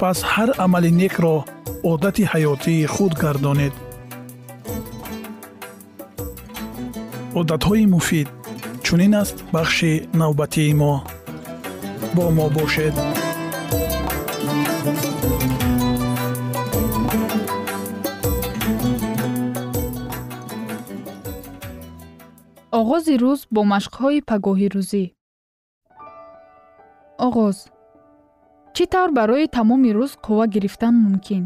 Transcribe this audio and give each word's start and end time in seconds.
пас 0.00 0.18
ҳар 0.32 0.50
амали 0.64 0.90
некро 1.02 1.36
одати 1.92 2.24
ҳаётии 2.32 2.86
худ 2.94 3.12
гардонед. 3.22 3.74
Одатҳои 7.40 7.86
муфид 7.94 8.28
чунин 8.84 9.14
аст 9.22 9.36
бахши 9.54 9.92
навбатии 10.20 10.74
мо. 10.80 10.94
Бо 12.14 12.24
мо 12.36 12.46
бошед. 12.56 12.94
Оғози 22.80 23.14
рӯз 23.22 23.40
бо 23.54 23.60
машқҳои 23.72 24.18
пагоҳӣ 24.28 24.68
рӯзӣ. 24.74 25.04
Оғоз 27.26 27.56
чӣ 28.76 28.84
тавр 28.92 29.10
барои 29.18 29.46
тамоми 29.56 29.90
рӯз 29.98 30.12
қувва 30.24 30.44
гирифтан 30.54 30.94
мумкин? 31.04 31.44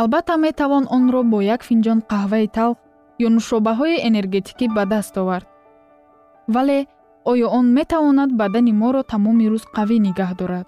Албатта 0.00 0.34
метавон 0.44 0.84
онро 0.96 1.20
бо 1.32 1.38
як 1.54 1.60
финҷон 1.68 1.98
қаҳваи 2.10 2.46
талх 2.56 2.78
ё 3.26 3.28
нушобаҳои 3.36 4.02
энергетикӣ 4.08 4.66
ба 4.76 4.82
даст 4.92 5.14
овард. 5.22 5.46
Вале 6.54 6.78
оё 7.30 7.46
он 7.58 7.66
метавонад 7.78 8.30
бадани 8.40 8.72
моро 8.82 9.02
тамоми 9.12 9.46
рӯз 9.52 9.64
қавӣ 9.76 9.96
нигоҳ 10.06 10.32
дорад? 10.40 10.66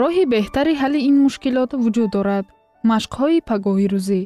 Роҳи 0.00 0.24
беҳтари 0.32 0.74
ҳалли 0.80 1.00
ин 1.08 1.16
мушкилот 1.24 1.70
вуҷуд 1.82 2.10
дорад 2.16 2.46
машқҳои 2.90 3.44
пагоҳирӯзӣ 3.48 4.22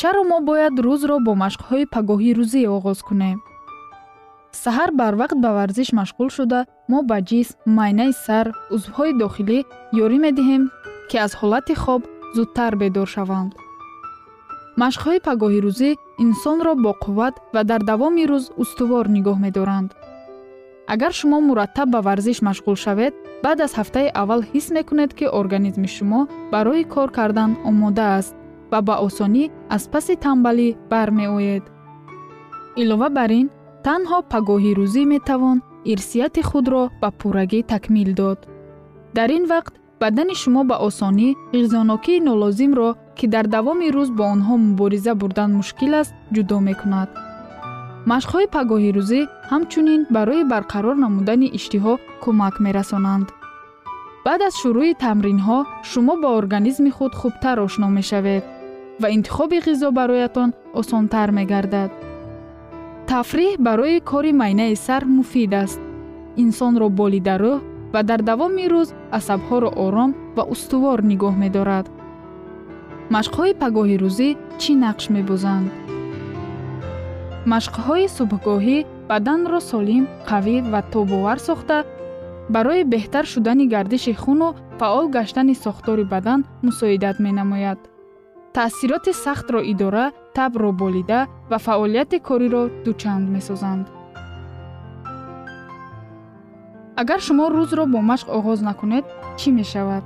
чаро 0.00 0.22
мо 0.30 0.38
бояд 0.48 0.74
рӯзро 0.86 1.16
бо 1.26 1.32
машқҳои 1.44 1.84
пагоҳирӯзӣ 1.94 2.60
оғоз 2.76 2.98
кунем 3.08 3.38
саҳар 4.52 4.90
барвақт 5.00 5.38
ба 5.44 5.50
варзиш 5.58 5.88
машғул 6.00 6.28
шуда 6.36 6.60
мо 6.90 6.98
ба 7.10 7.18
ҷисм 7.30 7.56
майнаи 7.78 8.12
сар 8.26 8.46
узвҳои 8.74 9.12
дохилӣ 9.22 9.58
ёрӣ 10.04 10.18
медиҳем 10.26 10.62
ки 11.08 11.16
аз 11.24 11.32
ҳолати 11.40 11.74
хоб 11.82 12.02
зудтар 12.36 12.72
бедор 12.80 13.08
шаванд. 13.14 13.52
Машқҳои 14.82 15.20
пагоҳирӯзӣ 15.26 15.90
инсонро 16.24 16.72
боқувват 16.86 17.34
ва 17.54 17.62
дар 17.70 17.80
давоми 17.90 18.24
рӯз 18.30 18.44
устувор 18.62 19.04
нигоҳ 19.16 19.38
медоранд. 19.46 19.90
Агар 20.92 21.12
шумо 21.18 21.38
мураттаб 21.48 21.88
ба 21.94 22.00
варзиш 22.08 22.38
машғул 22.48 22.76
шавед 22.84 23.14
баъд 23.44 23.58
аз 23.66 23.72
ҳафтаи 23.78 24.12
аввал 24.20 24.42
ҳис 24.50 24.66
мекунед 24.76 25.10
ки 25.18 25.26
организми 25.40 25.88
шумо 25.96 26.20
барои 26.52 26.84
кор 26.94 27.08
кардан 27.18 27.50
омода 27.68 28.06
аст 28.18 28.34
ва 28.72 28.80
ба 28.88 28.94
осонӣ 29.06 29.44
аз 29.74 29.82
паси 29.92 30.14
тамбалӣ 30.24 30.68
бармеоед. 30.90 31.64
Илова 32.82 33.08
бар 33.18 33.30
ин 33.40 33.46
танҳо 33.86 34.18
пагоҳирӯзӣ 34.32 35.02
метавон 35.14 35.58
ирсияти 35.92 36.42
худро 36.48 36.82
ба 37.00 37.08
пуррагӣ 37.18 37.60
такмил 37.72 38.10
дод. 38.20 38.38
Дар 39.16 39.30
ин 39.38 39.44
вақт 39.52 39.72
бадани 40.02 40.34
шумо 40.42 40.62
ба 40.70 40.76
осонӣ 40.88 41.28
ғизонокии 41.54 42.24
нолозимро 42.28 42.88
ки 43.18 43.26
дар 43.34 43.46
давоми 43.54 43.88
рӯз 43.96 44.10
бо 44.18 44.24
онҳо 44.34 44.54
мубориза 44.66 45.12
бурдан 45.20 45.50
мушкил 45.58 45.92
аст 46.00 46.12
ҷудо 46.34 46.56
мекунад. 46.68 47.08
Машқҳои 48.10 48.52
пагоҳирӯзӣ 48.56 49.20
ҳамчунин 49.50 50.00
барои 50.16 50.48
барқарор 50.52 50.96
намудани 51.04 51.48
иштиҳо 51.58 51.94
кӯмак 52.22 52.54
мерасонанд. 52.64 53.28
Баъд 54.26 54.40
аз 54.48 54.54
шурӯъи 54.60 54.98
тамринҳо 55.04 55.58
шумо 55.90 56.14
ба 56.22 56.28
организми 56.40 56.90
худ 56.96 57.12
хубтар 57.20 57.56
ошно 57.66 57.86
мешавед 57.98 58.44
ва 59.00 59.08
интихоби 59.16 59.58
ғизо 59.66 59.88
бароятон 59.98 60.48
осонтар 60.80 61.28
мегардад 61.38 61.90
тафриҳ 63.14 63.52
барои 63.66 63.98
кори 64.10 64.32
майнаи 64.40 64.74
сар 64.86 65.02
муфид 65.16 65.52
аст. 65.62 65.80
Инсонро 66.44 66.88
болида 67.00 67.36
рӯҳ 67.42 67.58
ва 67.92 68.00
дар 68.08 68.20
давоми 68.30 68.66
рӯз 68.72 68.88
асабҳоро 69.18 69.70
ором 69.84 70.10
ва 70.36 70.44
устувор 70.54 70.98
нигоҳ 71.10 71.34
медорад. 71.44 71.86
Машқҳои 73.14 73.52
пагоҳирӯзӣ 73.62 74.28
чӣ 74.60 74.72
нақш 74.84 75.04
мебозанд? 75.16 75.68
Машқҳои 77.52 78.06
субҳгоҳӣ 78.16 78.78
баданро 79.10 79.60
солим 79.70 80.04
қавӣ 80.28 80.56
ва 80.72 80.80
тобовар 80.92 81.38
сохта. 81.48 81.78
Барои 82.54 82.82
беҳтар 82.92 83.24
шудани 83.32 83.64
гардиши 83.74 84.12
хуну 84.22 84.48
фаъол 84.78 85.06
гаштани 85.16 85.54
сохтори 85.64 86.04
бадан 86.14 86.40
мусоидат 86.66 87.16
менамояд. 87.26 87.80
Таъсироти 88.54 89.12
сахтро 89.24 89.60
идора 89.72 90.06
табро 90.40 90.72
болида 90.72 91.20
ва 91.50 91.58
фаъолияти 91.58 92.18
кориро 92.28 92.62
дучанд 92.84 93.26
месозанд. 93.34 93.86
Агар 97.00 97.20
шумо 97.26 97.46
рӯзро 97.56 97.84
бо 97.92 97.98
машқ 98.10 98.26
оғоз 98.38 98.58
накунед 98.68 99.04
чӣ 99.38 99.48
мешавад? 99.58 100.04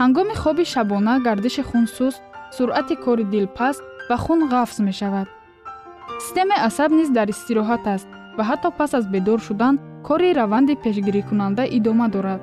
Ҳангоми 0.00 0.34
хоби 0.42 0.64
шабона 0.72 1.14
гардиши 1.26 1.62
хун 1.68 1.84
суст 1.96 2.22
суръати 2.56 2.96
кори 3.04 3.24
дил 3.32 3.46
паст 3.58 3.82
ва 4.08 4.16
хун 4.24 4.40
ғафз 4.52 4.76
мешавад. 4.88 5.28
Системаи 6.24 6.64
асаб 6.68 6.90
низ 6.98 7.08
дар 7.16 7.28
истироҳат 7.34 7.84
аст 7.94 8.08
ва 8.36 8.42
ҳатто 8.48 8.68
пас 8.78 8.90
аз 8.98 9.04
бедор 9.14 9.40
шудан 9.46 9.74
кори 10.06 10.28
раванди 10.38 10.74
пешгирикунанда 10.84 11.64
идома 11.76 12.06
дорад. 12.14 12.40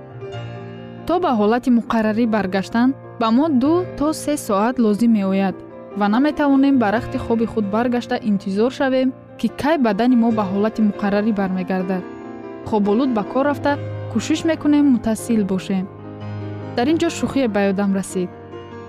То 1.07 1.13
ба 1.23 1.31
ҳолати 1.39 1.69
муқаррарӣ 1.79 2.25
баргаштан 2.35 2.89
ба 3.19 3.27
мо 3.37 3.45
ду 3.61 3.73
то 3.97 4.07
се 4.23 4.33
соат 4.47 4.75
лозим 4.83 5.13
меояд 5.17 5.55
ва 5.97 6.07
наметавонем 6.07 6.79
ба 6.79 6.91
рахти 6.91 7.17
хоби 7.17 7.45
худ 7.45 7.65
баргашта 7.65 8.15
интизор 8.15 8.71
шавем 8.71 9.13
ки 9.39 9.47
кай 9.47 9.77
бадани 9.77 10.15
мо 10.15 10.31
ба 10.31 10.43
ҳолати 10.51 10.81
муқаррарӣ 10.89 11.31
бармегардад. 11.39 12.03
Хоболуд 12.65 13.09
ба 13.13 13.23
кор 13.23 13.45
рафта 13.45 13.77
кӯшиш 14.13 14.43
мекунем 14.49 14.85
мутассил 14.93 15.45
бошем. 15.45 15.85
Дар 16.75 16.87
ин 16.91 16.97
ҷо 17.01 17.09
шӯхие 17.17 17.47
ба 17.47 17.61
ёдам 17.71 17.91
расид 17.93 18.29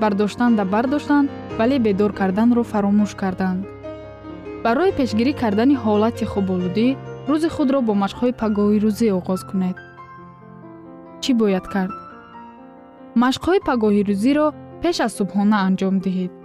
бардоштанда 0.01 0.65
бардоштанд 0.65 1.31
вале 1.59 1.79
бедор 1.79 2.13
карданро 2.13 2.63
фаромӯш 2.73 3.13
карданд. 3.21 3.61
Барои 4.65 4.93
пешгирӣ 4.99 5.33
кардани 5.43 5.77
ҳолати 5.85 6.25
хоболудӣ 6.33 6.89
рӯзи 7.29 7.49
худро 7.55 7.79
бо 7.87 7.93
машқҳои 8.05 8.33
пагоҳирӯзӣ 8.41 9.07
оғоз 9.19 9.41
кунед. 9.51 9.77
Чӣ 11.23 11.31
бояд 11.41 11.67
кард? 11.75 11.95
Машқҳои 13.23 13.61
пагоҳирӯзиро 13.69 14.47
пеш 14.83 14.97
аз 15.07 15.13
субҳона 15.19 15.57
анҷом 15.69 15.97
диҳед 16.05 16.44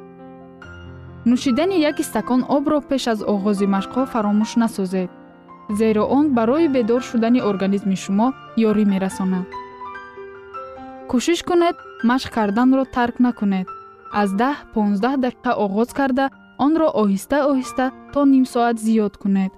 нӯшидани 1.25 1.77
яки 1.89 2.03
стакон 2.03 2.41
обро 2.57 2.81
пеш 2.89 3.07
аз 3.13 3.19
оғози 3.33 3.65
машқҳо 3.75 4.01
фаромӯш 4.11 4.51
насозед 4.63 5.09
зеро 5.79 6.03
он 6.17 6.33
барои 6.37 6.67
бедор 6.67 7.01
шудани 7.09 7.41
организми 7.41 7.95
шумо 8.03 8.27
ёрӣ 8.69 8.85
мерасонад. 8.93 9.47
Кӯшиш 11.09 11.39
кунед 11.49 11.75
машқ 12.09 12.29
карданро 12.35 12.83
тарк 12.95 13.15
накунед. 13.25 13.67
Аз 14.21 14.29
даҳ 14.41 14.55
понздаҳ 14.73 15.15
дақиқа 15.25 15.51
оғоз 15.65 15.89
карда 15.99 16.25
онро 16.65 16.87
оҳиста 17.01 17.37
оҳиста 17.51 17.85
то 18.13 18.19
ним 18.33 18.45
соат 18.53 18.75
зиёд 18.85 19.13
кунед. 19.23 19.51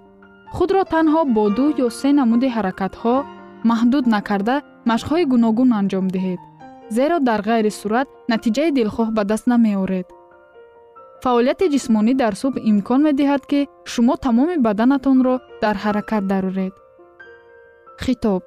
Худро 0.56 0.81
танҳо 0.94 1.22
бо 1.36 1.44
ду 1.58 1.66
ё 1.86 1.88
се 2.00 2.10
намуди 2.19 2.48
ҳаракатҳо 2.56 3.16
маҳдуд 3.69 4.06
накарда 4.16 4.56
машқҳои 4.92 5.30
гуногун 5.34 5.69
анҷом 5.80 6.06
диҳед 6.16 6.42
зеро 6.96 7.18
дар 7.30 7.42
ғайри 7.50 7.72
сурат 7.80 8.08
натиҷаи 8.31 8.72
дилхоҳ 8.78 9.08
ба 9.18 9.24
даст 9.31 9.46
намеоред 9.54 10.08
фаъолияти 11.23 11.65
ҷисмонӣ 11.73 12.13
дар 12.23 12.33
субҳ 12.41 12.56
имкон 12.71 13.00
медиҳад 13.07 13.44
ки 13.51 13.59
шумо 13.91 14.15
тамоми 14.25 14.57
баданатонро 14.65 15.35
дар 15.63 15.75
ҳаракат 15.83 16.23
дароред 16.31 16.73
хитоб. 18.03 18.41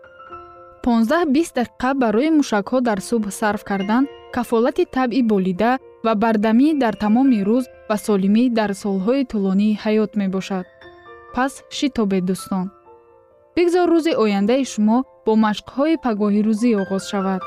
15-20 0.84 1.54
дақиқа 1.58 1.90
барои 2.02 2.30
мушакҳо 2.38 2.78
дар 2.88 2.98
субҳ 3.08 3.30
сарф 3.40 3.62
кардан 3.70 4.04
кафолати 4.34 4.84
табъи 4.96 5.22
болида 5.32 5.72
ва 6.04 6.12
бардамӣ 6.22 6.68
дар 6.82 6.94
тамоми 7.04 7.40
рӯз 7.48 7.64
ва 7.88 7.96
солимӣ 8.06 8.44
дар 8.58 8.70
солҳои 8.82 9.22
тӯлонии 9.30 9.78
ҳаёт 9.82 10.10
мебошад. 10.20 10.66
Пас 11.34 11.52
шитобед 11.76 12.24
дӯстон. 12.28 12.66
Бигзор 13.56 13.86
рӯзи 13.94 14.12
ояндаи 14.22 14.64
шумо 14.72 14.98
бо 15.26 15.32
машқҳои 15.46 15.94
пагоҳирӯзӣ 16.04 16.70
оғоз 16.82 17.04
шавад. 17.10 17.42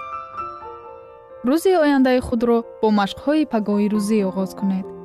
Рӯзи 1.47 1.71
ояндаи 1.83 2.19
худро 2.27 2.57
бо 2.81 2.87
машқҳои 2.99 3.43
пагоҳирӯзӣ 3.53 4.17
оғоз 4.29 4.51
кунед 4.59 4.96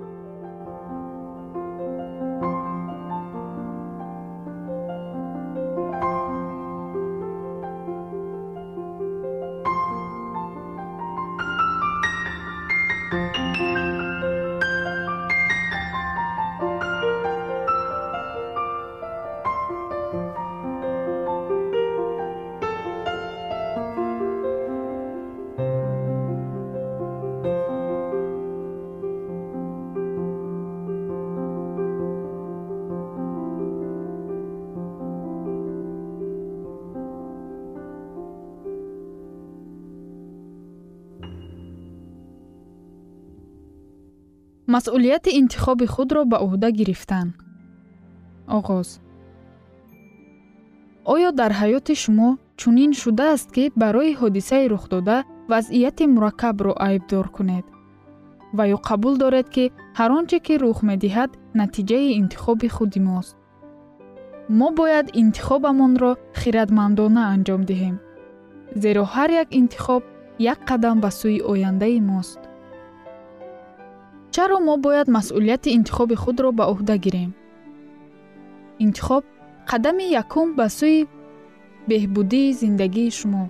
масъулияти 44.74 45.30
интихоби 45.40 45.86
худро 45.94 46.22
ба 46.30 46.38
уҳда 46.46 46.68
гирифтан. 46.78 47.26
Оғоз. 48.58 48.88
Оё 51.14 51.30
дар 51.40 51.52
ҳаёти 51.60 51.94
шумо 52.02 52.28
чунин 52.60 52.92
шудааст 53.02 53.48
ки 53.54 53.64
барои 53.82 54.12
ҳодисаи 54.20 54.70
рухдода 54.72 55.16
вазъияти 55.50 56.04
мураккабро 56.14 56.72
айбдор 56.88 57.26
кунед. 57.36 57.66
Ва 58.56 58.64
ё 58.74 58.78
қабул 58.88 59.14
доред 59.22 59.46
ки 59.54 59.64
ҳар 59.98 60.10
он 60.18 60.24
че 60.30 60.38
ки 60.46 60.54
рух 60.62 60.78
медиҳад 60.90 61.30
натиҷаи 61.60 62.14
интихоби 62.20 62.68
худи 62.76 63.00
мост. 63.08 63.34
Мо 64.58 64.68
бояд 64.78 65.06
интихобамонро 65.22 66.12
хиратмандона 66.40 67.22
анҷом 67.34 67.62
диҳем 67.70 67.96
зеро 68.82 69.04
ҳар 69.14 69.30
як 69.42 69.48
интихоб 69.60 70.02
як 70.52 70.58
қадам 70.68 70.96
ба 71.04 71.10
сӯи 71.20 71.38
ояндаи 71.52 72.00
мост 72.10 72.40
чаро 74.34 74.58
мо 74.66 74.76
бояд 74.76 75.08
масъулияти 75.16 75.68
интихоби 75.78 76.14
худро 76.22 76.50
ба 76.58 76.64
уҳда 76.72 76.96
гирем. 77.04 77.30
интихоб 78.84 79.24
қадами 79.70 80.06
якум 80.22 80.48
ба 80.58 80.66
сӯи 80.78 81.00
беҳбудии 81.88 82.52
зиндагии 82.60 83.10
шумо. 83.18 83.44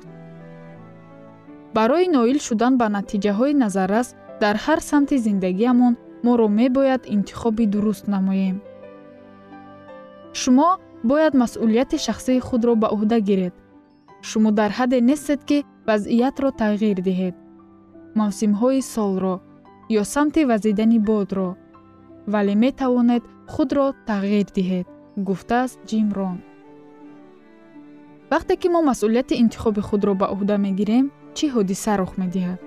барои 1.77 2.07
ноил 2.17 2.39
шудан 2.47 2.73
ба 2.81 2.87
натиҷаҳои 2.97 3.55
назаррас 3.63 4.09
дар 4.43 4.57
ҳар 4.65 4.81
самти 4.91 5.17
зиндагиамон 5.27 5.95
моро 6.25 6.49
мебояд 6.61 7.03
интихоби 7.17 7.65
дуруст 7.73 8.05
намоем. 8.15 8.57
шумо 10.41 10.69
бояд 11.11 11.35
масъулияти 11.43 11.97
шахсии 12.07 12.45
худро 12.49 12.75
ба 12.83 12.89
уҳда 12.95 13.19
гиред. 13.29 13.55
шумо 14.29 14.51
дар 14.59 14.71
ҳадде 14.79 14.99
нестед 15.11 15.41
ки 15.49 15.59
вазъиятро 15.89 16.49
тағйир 16.61 16.99
диҳед. 17.09 17.35
мавсимҳои 18.21 18.83
солро 18.95 19.37
ё 20.01 20.05
самти 20.05 20.41
вазидани 20.51 20.99
бодро 21.09 21.49
вале 22.33 22.55
метавонед 22.65 23.25
худро 23.53 23.87
тағйир 24.09 24.49
диҳед 24.57 24.87
гуфтааст 25.27 25.79
ҷим 25.89 26.09
рон. 26.17 26.39
Вақте 28.33 28.55
ки 28.61 28.69
мо 28.75 28.81
масъулияти 28.91 29.35
интихоби 29.43 29.83
худро 29.89 30.13
ба 30.21 30.27
уҳда 30.35 30.57
мегирем 30.67 31.07
чӣ 31.37 31.47
ҳодиса 31.55 31.93
рух 32.01 32.13
медиҳад? 32.23 32.61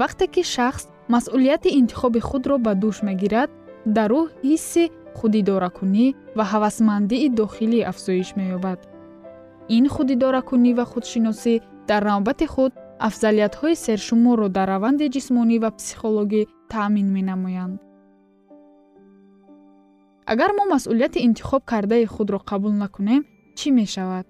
Вақте 0.00 0.24
ки 0.34 0.42
шахс 0.54 0.84
масъулияти 1.14 1.70
интихоби 1.80 2.20
худро 2.28 2.56
ба 2.64 2.72
дӯш 2.82 2.96
мегирад 3.08 3.50
дар 3.96 4.10
ӯ 4.20 4.22
ҳисси 4.48 4.84
худидоракунӣ 5.18 6.06
ва 6.36 6.44
ҳавасмандии 6.52 7.28
дохилӣ 7.38 7.80
афзоиш 7.90 8.28
меёбад. 8.38 8.78
Ин 9.76 9.84
худидоракунӣ 9.94 10.70
ва 10.78 10.84
худшиносӣ 10.92 11.54
дар 11.88 12.02
навбати 12.10 12.46
худ 12.54 12.72
афзалиятҳои 12.98 13.74
сершуморро 13.84 14.48
дар 14.56 14.68
раванди 14.72 15.06
ҷисмонӣ 15.14 15.56
ва 15.64 15.70
психологӣ 15.78 16.42
таъмин 16.72 17.08
менамоянд. 17.16 17.76
Агар 20.32 20.50
мо 20.58 20.64
масъулияти 20.74 21.24
интихоб 21.28 21.62
кардаи 21.70 22.04
худро 22.14 22.38
қабул 22.50 22.74
накунем 22.82 23.22
чӣ 23.58 23.68
мешавад? 23.78 24.26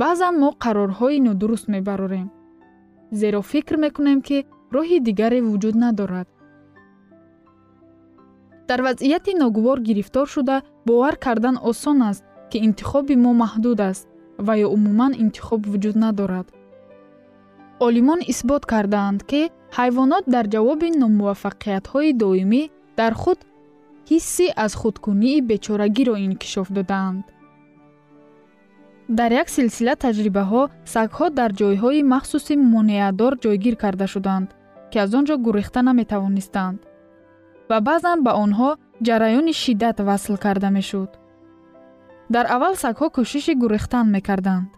Баъзан 0.00 0.34
мо 0.42 0.50
қарорҳои 0.64 1.18
нодуруст 1.26 1.66
мебарорем 1.74 2.28
зеро 3.20 3.40
фикр 3.42 3.76
мекунем 3.84 4.20
ки 4.26 4.38
роҳи 4.74 4.98
дигаре 5.06 5.40
вуҷуд 5.48 5.76
надорад. 5.84 6.28
Дар 8.68 8.80
вазъияти 8.86 9.32
ногувор 9.42 9.78
гирифтор 9.88 10.26
шуда 10.34 10.56
бовар 10.86 11.14
кардан 11.24 11.56
осон 11.70 11.98
аст 12.10 12.24
ки 12.50 12.58
интихоби 12.66 13.16
мо 13.24 13.32
маҳдуд 13.42 13.80
аст 13.90 14.06
ва 14.46 14.54
ё 14.64 14.68
умуман 14.76 15.12
интихоб 15.24 15.60
вуҷуд 15.70 15.96
надорад. 16.04 16.46
Олимон 17.86 18.20
исбот 18.32 18.62
кардаанд 18.72 19.20
ки 19.30 19.42
ҳайвонот 19.78 20.24
дар 20.34 20.46
ҷавоби 20.54 20.88
номуваффақиятҳои 21.02 22.10
доимӣ 22.22 22.62
дар 22.98 23.12
худ 23.22 23.38
ҳисси 24.10 24.46
аз 24.64 24.72
худкунии 24.80 25.44
бечорагиро 25.50 26.14
инкишоф 26.26 26.68
додаанд 26.78 27.24
дар 29.18 29.30
як 29.42 29.48
силсила 29.56 29.94
таҷрибаҳо 30.04 30.62
сагҳо 30.94 31.26
дар 31.38 31.50
ҷойҳои 31.60 32.02
махсуси 32.14 32.54
монеадор 32.74 33.32
ҷойгир 33.44 33.74
карда 33.82 34.06
шуданд 34.14 34.48
ки 34.90 34.96
аз 35.04 35.10
он 35.18 35.24
ҷо 35.28 35.34
гурехта 35.46 35.80
наметавонистанд. 35.88 36.78
Ва 37.70 37.78
баъзан 37.88 38.18
ба 38.26 38.32
онҳо 38.44 38.70
ҷараёни 39.06 39.52
шиддат 39.62 39.96
васл 40.08 40.34
карда 40.44 40.68
мешуд 40.78 41.10
дар 42.34 42.46
аввал 42.54 42.74
сагҳо 42.84 43.06
кӯшиши 43.16 43.54
гурехтан 43.62 44.06
мекарданд 44.14 44.68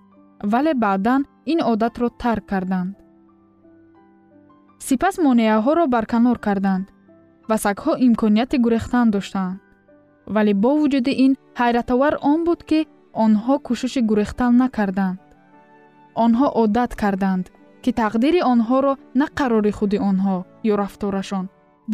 вале 0.52 0.73
баъдан 0.85 1.21
ин 1.52 1.59
одатро 1.73 2.09
тарк 2.23 2.45
карданд. 2.52 2.95
сипас 4.87 5.14
монеаҳоро 5.26 5.85
барканор 5.95 6.38
карданд 6.47 6.87
ва 7.49 7.57
сагҳо 7.64 7.93
имконияти 8.07 8.57
гурехтан 8.64 9.07
доштанд 9.14 9.61
вале 10.35 10.52
бо 10.62 10.71
вуҷуди 10.81 11.12
ин 11.25 11.33
ҳайратовар 11.61 12.14
он 12.31 12.38
буд 12.47 12.61
ки 12.69 12.81
онҳо 13.25 13.55
кӯшиши 13.67 14.00
гурехтан 14.11 14.52
накарданд. 14.62 15.19
онҳо 16.25 16.47
одат 16.62 16.93
карданд 17.02 17.45
ки 17.83 17.90
тақдири 18.02 18.40
онҳоро 18.52 18.93
на 19.21 19.26
қарори 19.38 19.73
худи 19.78 19.99
онҳо 20.11 20.37
ё 20.71 20.75
рафторашон 20.83 21.45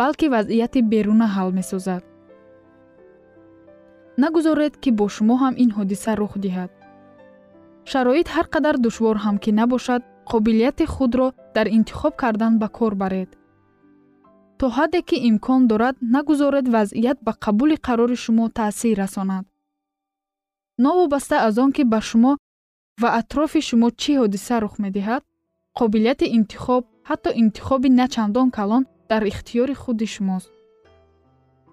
балки 0.01 0.27
вазъияти 0.35 0.81
беруна 0.93 1.27
ҳал 1.37 1.51
месозад 1.59 2.03
нагузоред 4.23 4.75
ки 4.83 4.91
бо 4.99 5.07
шумо 5.15 5.35
ҳам 5.43 5.55
ин 5.63 5.71
ҳодиса 5.77 6.13
рух 6.21 6.33
диҳад. 6.45 6.71
Шароит 7.91 8.29
ҳар 8.35 8.47
қадар 8.55 8.77
душвор 8.85 9.17
ҳам 9.25 9.37
ки 9.43 9.51
набошад 9.61 10.03
қобилияти 10.31 10.85
худро 10.95 11.27
дар 11.57 11.67
интихоб 11.79 12.15
кардан 12.23 12.53
ба 12.63 12.69
кор 12.79 12.95
баред. 13.03 13.31
То 14.59 14.67
ҳадде 14.77 15.01
ки 15.09 15.17
имкон 15.31 15.61
дорад 15.71 15.97
нагузоред 16.15 16.67
вазъият 16.75 17.19
ба 17.27 17.33
қабули 17.45 17.77
қарори 17.87 18.17
шумо 18.25 18.45
таъсир 18.59 18.97
расонад. 19.03 19.45
Новобаста 20.85 21.37
аз 21.47 21.59
он 21.65 21.71
ки 21.77 21.85
ба 21.93 22.01
шумо 22.09 22.33
ва 23.03 23.09
атрофи 23.21 23.61
шумо 23.69 23.89
чӣ 24.01 24.13
ҳодиса 24.21 24.57
рух 24.63 24.75
медиҳад 24.85 25.23
қобилияти 25.79 26.27
интихоб 26.39 26.83
ҳатто 27.09 27.31
интихоби 27.43 27.89
начандон 28.01 28.49
калон 28.59 28.83
дар 29.11 29.23
ихтиёри 29.31 29.75
худи 29.83 30.07
шумост. 30.15 30.51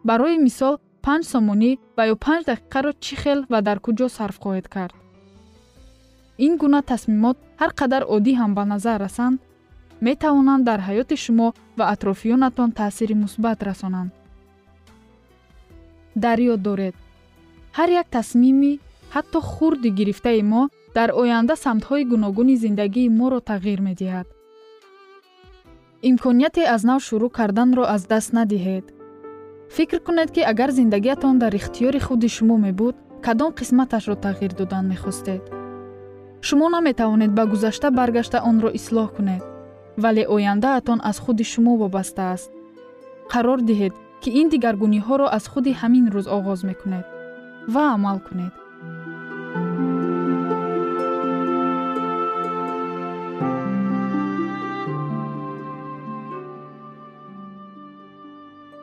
Барои 0.08 0.38
мисол 0.48 0.76
панҷ 1.06 1.24
сомонӣ 1.34 1.72
ва 1.98 2.04
ё 2.14 2.16
панҷ 2.26 2.42
дақиқаро 2.52 2.92
чӣ 3.04 3.16
хел 3.22 3.40
ва 3.52 3.60
дар 3.68 3.78
куҷо 3.86 4.08
сарф 4.18 4.36
хоҳед 4.44 4.68
кард? 4.76 4.96
Ин 6.46 6.54
гуна 6.62 6.80
тасмимот 6.92 7.38
ҳар 7.62 7.72
қадар 7.80 8.04
оддӣ 8.16 8.34
ҳам 8.40 8.52
ба 8.58 8.64
назар 8.74 8.98
расанд 9.06 9.38
метавонанд 10.08 10.64
дар 10.70 10.80
ҳаёти 10.88 11.16
шумо 11.24 11.48
ва 11.78 11.86
атрофиёнатон 11.94 12.70
таъсири 12.80 13.16
мусбат 13.24 13.60
расонанд. 13.70 14.12
Дар 16.24 16.38
ёд 16.54 16.62
доред. 16.68 16.96
Ҳар 17.78 17.90
як 18.02 18.08
тасмими 18.18 18.74
ҳатто 19.16 19.40
хурди 19.52 19.90
гирифтаи 20.00 20.42
мо 20.52 20.62
дар 20.98 21.10
оянда 21.22 21.56
самтҳои 21.66 22.10
гуногуни 22.12 22.56
зиндагии 22.64 23.14
моро 23.20 23.40
тағйир 23.50 23.80
медиҳад. 23.88 24.28
Имконияте 26.10 26.64
аз 26.76 26.82
нав 26.90 27.00
шурӯъ 27.08 27.30
карданро 27.38 27.84
аз 27.96 28.02
даст 28.12 28.30
надиҳед 28.40 28.86
фикр 29.76 30.00
кунед 30.00 30.32
ки 30.36 30.42
агар 30.52 30.72
зиндагиятон 30.72 31.40
дар 31.40 31.54
ихтиёри 31.56 32.00
худи 32.00 32.28
шумо 32.28 32.58
мебуд 32.58 32.96
кадом 33.26 33.52
қисматашро 33.60 34.16
тағйир 34.26 34.52
додан 34.60 34.88
мехостед? 34.88 35.42
Шумо 36.42 36.68
наметавонед 36.70 37.32
ба 37.32 37.46
гузашта 37.46 37.88
баргашта 37.92 38.42
онро 38.50 38.70
ислоҳ 38.80 39.08
кунед 39.16 39.44
вале 40.04 40.24
ояндаатон 40.36 41.00
аз 41.04 41.18
худи 41.20 41.44
шумо 41.44 41.78
вобаста 41.78 42.24
аст. 42.34 42.52
Қарор 43.32 43.60
диҳед 43.70 43.94
ки 44.22 44.30
ин 44.40 44.50
дигаргуниҳоро 44.50 45.28
аз 45.38 45.48
худи 45.52 45.72
ҳамин 45.82 46.06
рӯз 46.14 46.28
оғоз 46.38 46.60
мекунед 46.70 47.06
ва 47.74 47.84
амал 47.96 48.20
кунед 48.28 48.54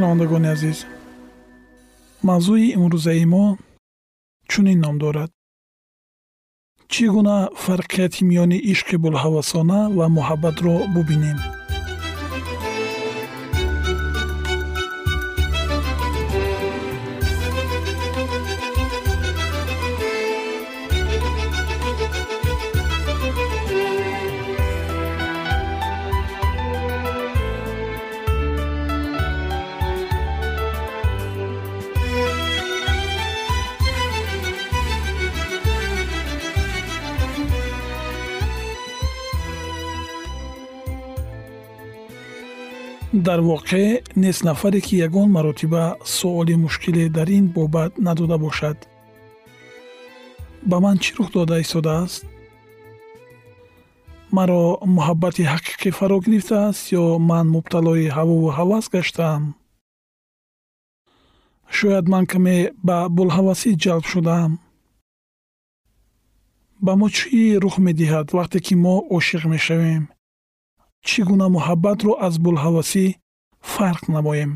шунавандагони 0.00 0.48
азиз. 0.54 0.78
Мавзӯи 2.28 2.66
имрӯзаи 2.76 3.24
мо 3.32 3.44
чунин 4.50 4.78
ном 4.84 4.96
дорад. 5.02 5.30
Чӣ 6.92 7.04
гуна 7.14 7.36
фарқияти 7.64 8.22
миёни 8.28 8.58
ишқи 8.72 8.96
булҳавасона 9.02 9.80
ва 9.98 10.06
муҳаббатро 10.16 10.76
бубинем 10.94 11.38
дар 43.28 43.40
воқеъ 43.40 44.02
нест 44.16 44.42
нафаре 44.44 44.80
ки 44.86 44.94
ягон 45.06 45.28
маротиба 45.36 45.84
суоли 46.04 46.54
мушкиле 46.54 47.08
дар 47.08 47.28
ин 47.28 47.46
бобат 47.48 47.92
надода 47.98 48.38
бошад. 48.38 48.78
Ба 50.62 50.76
ман 50.80 50.96
чӣ 51.02 51.10
рух 51.18 51.28
дода 51.32 51.60
истодааст? 51.60 52.22
Маро 54.36 54.62
муҳаббати 54.96 55.42
ҳақиқӣ 55.52 55.90
фаро 55.98 56.18
гирифтааст 56.24 56.82
ё 57.02 57.04
ман 57.30 57.46
мубталои 57.54 58.12
ҳавову 58.16 58.48
ҳавас 58.58 58.84
гаштаам? 58.94 59.42
Шояд 61.76 62.06
ман 62.12 62.24
каме 62.32 62.56
ба 62.86 62.96
булҳавасӣ 63.16 63.70
ҷалб 63.82 64.04
шудаам. 64.12 64.52
Ба 66.84 66.92
мо 67.00 67.08
чӣ 67.16 67.42
рух 67.62 67.76
медиҳад 67.86 68.26
вақте 68.38 68.58
ки 68.66 68.74
мо 68.84 68.94
ошиқ 69.16 69.42
мешавем 69.54 70.04
чӣ 71.08 71.20
гуна 71.28 71.46
муҳаббатро 71.56 72.12
аз 72.26 72.34
булҳавасӣ 72.44 73.06
фарқ 73.72 74.02
намоем? 74.14 74.52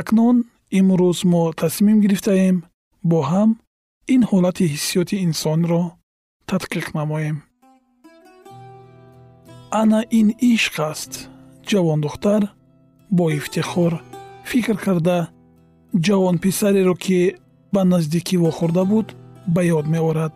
Акнун 0.00 0.36
имрӯз 0.78 1.18
мо 1.30 1.42
тасмим 1.60 1.98
гирифтаем 2.04 2.56
бо 3.10 3.18
ҳам 3.30 3.50
ин 4.14 4.22
ҳолати 4.30 4.64
ҳиссиёти 4.72 5.16
инсонро 5.26 5.82
тадқиқ 6.50 6.86
намоем. 6.98 7.36
Ана 9.80 10.00
ин 10.18 10.28
ишқ 10.52 10.74
аст 10.90 11.12
ҷавондухтар 11.68 12.42
бо 13.16 13.24
ифтихор 13.38 13.92
фикр 14.50 14.76
карда 14.84 15.18
ҷавонписареро 16.06 16.94
ки 17.04 17.20
ба 17.74 17.82
наздикӣ 17.92 18.36
вохӯрда 18.44 18.84
буд 18.90 19.06
ба 19.54 19.60
ёд 19.78 19.86
меорад 19.94 20.32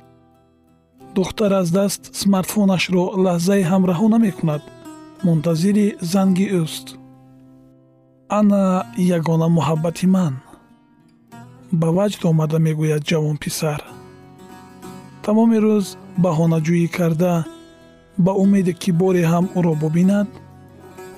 духтар 1.18 1.52
аз 1.60 1.68
даст 1.78 2.02
смартфонашро 2.20 3.04
лаҳзае 3.24 3.62
ҳам 3.70 3.82
раҳо 3.90 4.06
намекунад. 4.14 4.62
Мунтазири 5.26 5.86
занги 6.12 6.46
ӯст 6.62 6.86
ана 8.38 8.62
ягона 9.16 9.48
муҳаббати 9.56 10.06
ман. 10.14 10.34
Ба 11.80 11.88
ваҷд 11.96 12.20
омада 12.30 12.58
мегӯяд 12.66 13.02
ҷавонписар 13.10 13.80
тамоми 15.24 15.58
рӯз 15.66 15.86
баҳонаҷӯӣ 16.24 16.88
карда 16.96 17.34
ба 18.24 18.32
умеде 18.42 18.72
ки 18.82 18.90
боре 19.00 19.22
ҳам 19.32 19.46
ӯро 19.58 19.74
бубинад 19.82 20.28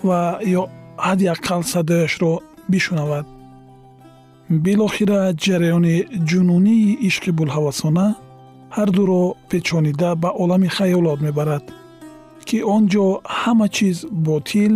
ва 0.08 0.20
ё 0.60 0.62
ҳадди 1.06 1.26
аққал 1.34 1.62
садояшро 1.72 2.32
бишунавад. 2.72 3.26
Билохира 4.64 5.20
ҷараёни 5.44 5.96
ҷунунии 6.28 6.98
ишқи 7.08 7.30
булҳавасона 7.38 8.06
ҳардуро 8.76 9.22
печонида 9.50 10.10
ба 10.22 10.30
олами 10.42 10.68
хаёлот 10.76 11.20
мебарад 11.26 11.64
ки 12.48 12.58
он 12.74 12.82
ҷо 12.92 13.06
ҳама 13.40 13.66
чиз 13.76 13.96
ботил 14.26 14.74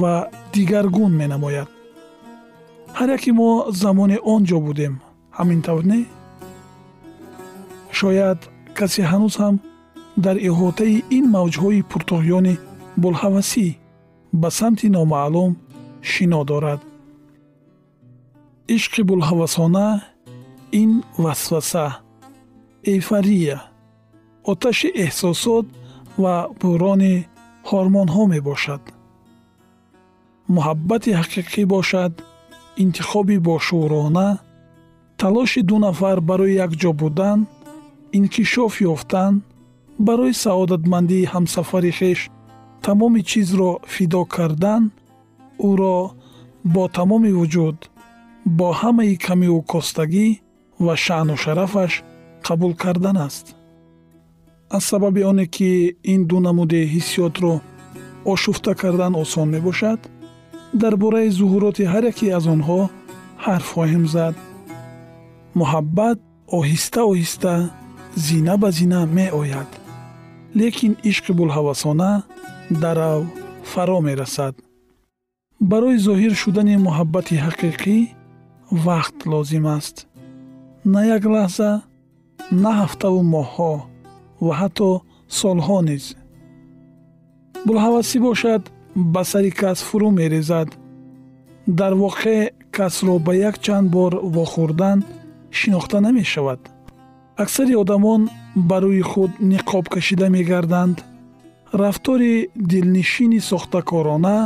ва 0.00 0.14
дигаргун 0.52 1.12
менамояд. 1.20 1.68
Ҳар 2.98 3.08
яке 3.16 3.30
мо 3.38 3.50
замони 3.82 4.18
он 4.32 4.42
ҷо 4.48 4.58
будем 4.66 4.94
ҳамин 5.38 5.60
тавр 5.66 5.84
не? 5.92 6.00
Шояд 7.98 8.38
касе 8.78 9.02
ҳанӯз 9.12 9.34
ҳам 9.42 9.54
дар 10.24 10.36
иҳотаи 10.48 10.96
ин 11.16 11.24
мавҷҳои 11.36 11.86
пуртуғёни 11.90 12.54
булҳавасӣ 13.02 13.66
ба 14.40 14.48
самти 14.58 14.88
номаълум 14.96 15.52
шино 16.10 16.40
дорад. 16.50 16.80
Ишқи 18.76 19.02
булҳавасона 19.10 19.86
ин 20.82 20.90
васваса 21.24 21.86
эйфария 22.92 23.58
оташи 24.50 24.88
эҳсосот 25.04 25.66
ва 26.22 26.34
бӯрони 26.60 27.16
ҳормонҳо 27.68 28.22
мебошад. 28.34 28.82
Муҳаббати 30.54 31.10
ҳақиқӣ 31.20 31.62
бошад 31.74 32.12
интихоби 32.82 33.36
бошӯрона 33.48 34.28
талоши 35.20 35.60
ду 35.68 35.76
нафар 35.86 36.18
барои 36.30 36.58
якҷо 36.66 36.90
будан 37.00 37.38
инкишоф 38.18 38.74
ёфтан 38.92 39.32
барои 40.06 40.34
саодатмандии 40.44 41.30
ҳамсафари 41.32 41.92
хеш 41.98 42.20
тамоми 42.86 43.22
чизро 43.30 43.70
фидо 43.94 44.22
кардан 44.34 44.82
ӯро 45.70 45.98
бо 46.74 46.84
тамоми 46.96 47.32
вуҷуд 47.38 47.78
бо 48.58 48.68
ҳамаи 48.80 49.14
камиву 49.26 49.60
костагӣ 49.72 50.28
ва 50.84 50.94
шаъну 51.04 51.36
шарафаш 51.44 51.92
қабул 52.46 52.72
кардан 52.76 53.16
аст. 53.16 53.56
Аз 54.70 54.84
сабаби 54.84 55.22
оне 55.30 55.46
ки 55.46 55.96
ин 56.02 56.26
ду 56.26 56.40
намуди 56.40 56.80
ҳиссиётро 56.94 57.60
ошуфта 58.24 58.74
кардан 58.74 59.14
осон 59.22 59.48
мебошад 59.54 60.00
дар 60.80 60.94
бораи 60.96 61.30
зуҳуроти 61.38 61.84
ҳар 61.92 62.04
яке 62.12 62.26
аз 62.38 62.44
онҳо 62.54 62.80
ҳарф 63.44 63.68
хоҳем 63.74 64.04
зад. 64.14 64.34
Муҳаббат 65.60 66.18
оҳиста 66.58 67.00
оҳиста 67.12 67.54
зина 68.26 68.54
ба 68.62 68.68
зина 68.78 69.00
меояд. 69.18 69.70
Лекин 70.60 70.92
ишқи 71.10 71.32
булҳавасона 71.38 72.10
дарав 72.82 73.22
фаро 73.72 73.98
мерасад. 74.08 74.54
Барои 75.70 75.98
зоҳир 76.06 76.32
шудани 76.42 76.74
муҳаббати 76.86 77.34
ҳақиқӣ 77.46 77.96
вақт 78.86 79.18
лозим 79.32 79.66
аст. 79.78 79.96
На 80.94 81.00
як 81.16 81.24
лаҳза 81.34 81.70
на 82.52 82.72
ҳафтаву 82.80 83.20
моҳҳо 83.34 83.74
ва 84.44 84.52
ҳатто 84.60 84.90
солҳо 85.40 85.78
низ. 85.88 86.04
Булҳавасӣ 87.66 88.18
бошад 88.28 88.62
ба 89.12 89.22
сари 89.30 89.52
кас 89.60 89.78
фурӯ 89.88 90.10
мерезад. 90.20 90.68
Дар 91.78 91.92
воқеъ 92.04 92.40
касро 92.76 93.14
ба 93.26 93.32
якчанд 93.48 93.86
бор 93.96 94.12
вохӯрдан 94.34 94.98
шинохта 95.58 95.98
намешавад. 96.06 96.60
Аксари 97.42 97.74
одамон 97.82 98.22
ба 98.68 98.76
рӯи 98.82 99.02
худ 99.10 99.32
ниқоб 99.52 99.84
кашида 99.94 100.26
мегарданд. 100.36 100.96
Рафтори 101.82 102.34
дилнишини 102.70 103.40
сохтакорона 103.50 104.38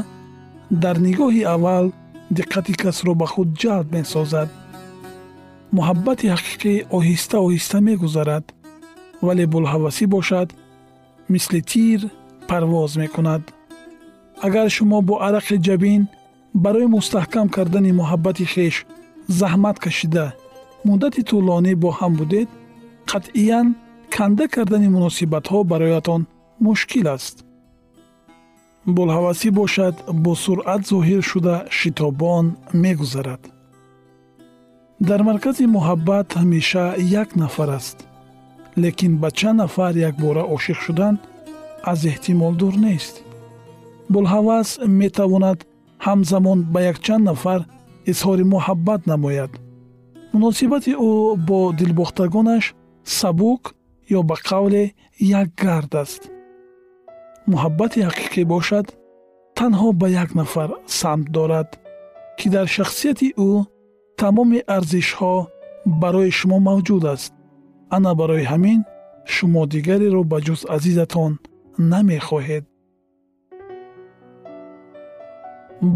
дар 0.83 0.97
нигоҳи 1.07 1.43
аввал 1.55 1.87
диққати 2.37 2.75
касро 2.83 3.13
ба 3.21 3.27
худ 3.33 3.49
ҷалб 3.63 3.89
месозад 3.97 4.49
муҳаббати 5.77 6.27
ҳақиқӣ 6.35 6.75
оҳиста 6.97 7.37
оҳиста 7.47 7.77
мегузарад 7.89 8.45
вале 9.27 9.45
булҳавасӣ 9.53 10.05
бошад 10.15 10.49
мисли 11.33 11.61
тир 11.71 12.01
парвоз 12.49 12.93
мекунад. 13.03 13.43
Агар 14.47 14.69
шумо 14.77 14.99
бо 15.09 15.15
арақи 15.29 15.57
ҷабин 15.67 16.03
барои 16.65 16.93
мустаҳкам 16.97 17.47
кардани 17.57 17.93
муҳаббати 18.01 18.45
хеш 18.53 18.75
заҳмат 19.41 19.77
кашида 19.85 20.27
муддати 20.89 21.23
тӯлонӣ 21.29 21.73
бо 21.83 21.89
ҳам 21.99 22.13
будед 22.21 22.49
қатъиян 23.11 23.67
канда 24.15 24.45
кардани 24.55 24.89
муносибатҳо 24.97 25.59
бароятон 25.73 26.21
мушкил 26.67 27.07
аст. 27.17 27.37
Булҳавасӣ 28.97 29.49
бошад 29.61 29.95
бо 30.25 30.33
суръат 30.45 30.83
зоҳир 30.91 31.21
шуда 31.31 31.57
шитобон 31.79 32.45
мегузарад 32.85 33.43
дар 35.01 35.21
маркази 35.23 35.65
муҳаббат 35.77 36.29
ҳамеша 36.41 36.85
як 37.23 37.29
нафар 37.37 37.71
аст 37.79 37.99
лекин 38.83 39.13
ба 39.23 39.29
чанд 39.39 39.59
нафар 39.63 39.95
якбора 40.11 40.43
ошиқ 40.55 40.79
шудан 40.85 41.15
аз 41.91 42.01
эҳтимол 42.13 42.55
дур 42.61 42.75
нест. 42.87 43.15
Булҳавас 44.13 44.69
метавонад 45.01 45.59
ҳамзамон 46.07 46.59
ба 46.73 46.81
якчанд 46.93 47.25
нафар 47.31 47.61
изҳори 48.11 48.45
муҳаббат 48.55 49.01
намояд. 49.13 49.53
Муносибати 50.33 50.93
ӯ 51.09 51.13
бо 51.49 51.59
дилбохтагонаш 51.79 52.65
сабук 53.19 53.63
ё 54.19 54.21
ба 54.29 54.37
қавле 54.49 54.85
як 55.41 55.49
гард 55.63 55.93
аст. 56.03 56.23
Муҳаббати 57.53 57.99
ҳақиқӣ 58.09 58.43
бошад 58.55 58.87
танҳо 59.59 59.89
ба 60.01 60.07
як 60.23 60.31
нафар 60.41 60.71
самт 61.01 61.27
дорад 61.37 61.69
ки 62.39 62.47
дар 62.55 62.67
шахсияти 62.77 63.29
ӯ 63.49 63.51
тамоми 64.21 64.61
арзишҳо 64.77 65.35
барои 66.03 66.31
шумо 66.39 66.59
мавҷуд 66.69 67.05
аст. 67.15 67.33
Ана 67.97 68.11
барои 68.21 68.45
ҳамин 68.53 68.81
шумо 69.35 69.63
дигареро 69.73 70.23
ба 70.31 70.39
ҷуз 70.47 70.61
азизатон 70.77 71.33
намехоҳед. 71.91 72.65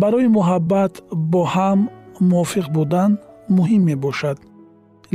Барои 0.01 0.29
муҳаббат 0.37 0.93
бо 1.33 1.43
ҳам 1.55 1.81
мувофиқ 2.31 2.67
будан 2.77 3.11
муҳим 3.57 3.83
мебошад. 3.91 4.39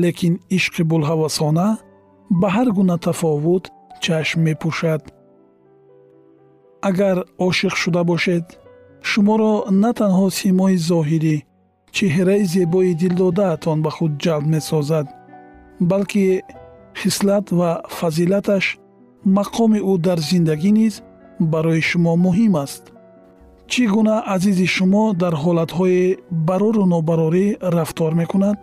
Лекин 0.04 0.34
ишқи 0.58 0.84
булҳавасона 0.92 1.68
ба 2.40 2.48
ҳар 2.56 2.68
гуна 2.78 2.98
тафовут 3.06 3.64
чашм 4.04 4.40
мепӯшад. 4.48 5.02
Агар 6.90 7.18
ошиқ 7.48 7.74
шуда 7.82 8.02
бошед 8.12 8.46
шуморо 9.10 9.54
на 9.82 9.92
танҳо 10.00 10.26
симои 10.40 10.78
зоҳирӣ 10.90 11.38
чеҳраи 11.96 12.44
зебои 12.54 12.94
дилдодаатон 13.02 13.78
ба 13.86 13.92
худ 13.98 14.14
ҷалб 14.24 14.46
месозад 14.56 15.08
балки 15.90 16.26
хислат 17.00 17.46
ва 17.60 17.72
фазилаташ 17.98 18.66
мақоми 19.38 19.80
ӯ 19.92 19.94
дар 20.06 20.20
зиндагӣ 20.30 20.72
низ 20.80 20.96
барои 21.52 21.82
шумо 21.90 22.14
муҳим 22.26 22.54
аст. 22.66 22.84
Чӣ 23.72 23.84
гуна 23.94 24.16
азизи 24.36 24.68
шумо 24.76 25.04
дар 25.22 25.34
ҳолатҳои 25.44 26.18
барору 26.48 26.84
нобарорӣ 26.94 27.46
рафтор 27.76 28.12
мекунад? 28.22 28.60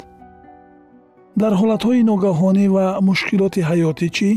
Дар 1.41 1.53
ҳолатҳои 1.61 2.07
ногаҳонӣ 2.11 2.67
ва 2.77 2.87
мушкилоти 3.09 3.61
ҳаётӣ 3.69 4.09
чӣ? 4.17 4.31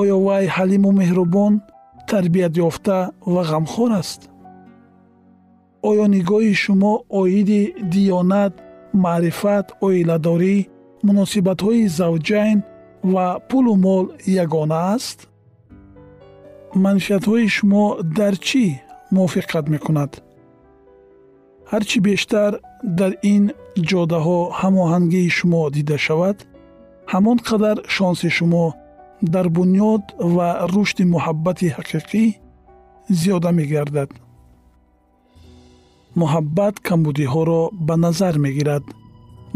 Оё 0.00 0.16
вай 0.26 0.44
ҳалиму 0.56 0.90
меҳрубон 1.00 1.52
тарбиятёфта 2.10 2.98
ва 3.32 3.42
ғамхор 3.50 3.90
аст 4.00 4.20
оё 5.88 6.04
нигоҳи 6.16 6.54
шумо 6.62 6.92
оиди 7.20 7.62
диёнат 7.92 8.54
маърифат 9.04 9.66
оиладорӣ 9.86 10.56
муносибатҳои 11.06 11.82
завҷайн 11.98 12.58
ва 13.12 13.26
пулу 13.48 13.74
мол 13.86 14.04
ягона 14.44 14.80
аст? 14.94 15.18
Манфиатҳои 16.84 17.46
шумо 17.56 17.84
дар 18.18 18.34
чӣ 18.46 18.64
мувофиқат 19.14 19.66
мекунад? 19.74 20.12
Ҳар 21.70 21.82
чӣ 21.88 21.98
бештар 22.08 22.50
дар 22.98 23.12
ин 23.34 23.44
ҷодаҳо 23.88 24.40
ҳамоҳангии 24.60 25.34
шумо 25.38 25.62
дида 25.76 25.96
шавад 26.06 26.38
ҳамон 27.12 27.38
қадар 27.48 27.76
шонси 27.96 28.28
шумо 28.36 28.66
дар 29.34 29.46
бунёд 29.56 30.04
ва 30.34 30.48
рушди 30.72 31.04
муҳаббати 31.14 31.66
ҳақиқӣ 31.76 32.24
зиёда 33.20 33.50
мегардад 33.58 34.10
муҳаббат 36.20 36.74
камбудиҳоро 36.88 37.62
ба 37.86 37.94
назар 38.04 38.34
мегирад. 38.44 38.84